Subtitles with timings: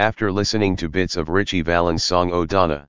[0.00, 2.88] after listening to bits of Ritchie Valens' song O Donna.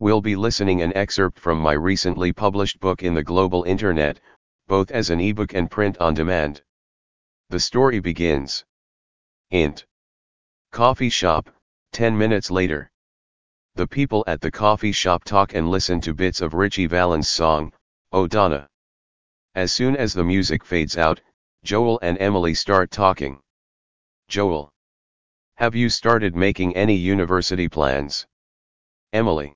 [0.00, 4.18] We'll be listening an excerpt from my recently published book in the global internet,
[4.66, 6.62] both as an ebook and print on demand.
[7.50, 8.64] The story begins.
[9.52, 9.86] Int.
[10.72, 11.48] Coffee shop,
[11.92, 12.90] 10 minutes later.
[13.76, 17.72] The people at the coffee shop talk and listen to bits of Ritchie Valens' song,
[18.10, 18.66] O Donna.
[19.54, 21.20] As soon as the music fades out,
[21.62, 23.38] Joel and Emily start talking.
[24.26, 24.72] Joel.
[25.58, 28.26] Have you started making any university plans?
[29.14, 29.54] Emily.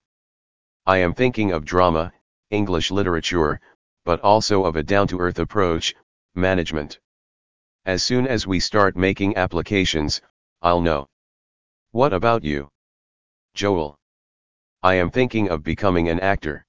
[0.87, 2.11] I am thinking of drama,
[2.49, 3.61] English literature,
[4.07, 5.95] but also of a down-to-earth approach,
[6.35, 6.99] management.
[7.85, 10.23] As soon as we start making applications,
[10.63, 11.07] I'll know.
[11.91, 12.71] What about you?
[13.53, 13.99] Joel.
[14.83, 16.65] I am thinking of becoming an actor.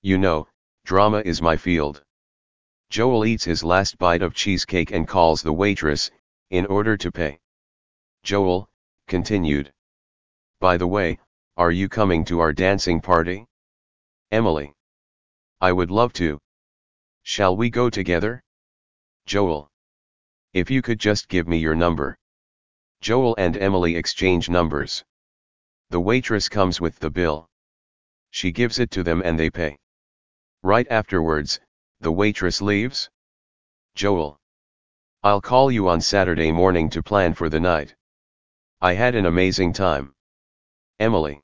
[0.00, 0.46] You know,
[0.84, 2.04] drama is my field.
[2.88, 6.12] Joel eats his last bite of cheesecake and calls the waitress,
[6.50, 7.40] in order to pay.
[8.24, 8.70] Joel,
[9.06, 9.70] continued.
[10.58, 11.18] By the way,
[11.58, 13.44] are you coming to our dancing party?
[14.32, 14.72] Emily.
[15.60, 16.38] I would love to.
[17.22, 18.42] Shall we go together?
[19.26, 19.70] Joel.
[20.54, 22.16] If you could just give me your number.
[23.02, 25.04] Joel and Emily exchange numbers.
[25.90, 27.46] The waitress comes with the bill.
[28.30, 29.76] She gives it to them and they pay.
[30.62, 31.60] Right afterwards,
[32.00, 33.10] the waitress leaves.
[33.94, 34.40] Joel.
[35.22, 37.94] I'll call you on Saturday morning to plan for the night.
[38.84, 40.12] I had an amazing time.
[41.00, 41.40] Emily.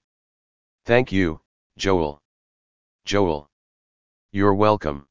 [0.84, 1.40] Thank you,
[1.78, 2.20] Joel.
[3.06, 3.48] Joel.
[4.30, 5.06] You're welcome.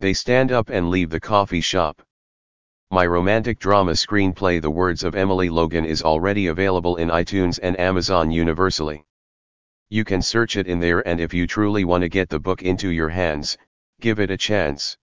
[0.00, 2.02] They stand up and leave the coffee shop.
[2.90, 7.78] My romantic drama screenplay The Words of Emily Logan is already available in iTunes and
[7.78, 9.04] Amazon universally.
[9.88, 12.64] You can search it in there and if you truly want to get the book
[12.64, 13.56] into your hands,
[14.00, 14.98] give it a chance.